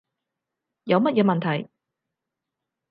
[0.85, 1.69] 有乜嘢問題